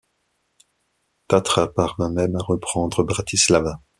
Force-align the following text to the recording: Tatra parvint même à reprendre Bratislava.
Tatra 1.27 1.67
parvint 1.75 2.09
même 2.09 2.35
à 2.35 2.41
reprendre 2.41 3.03
Bratislava. 3.03 3.83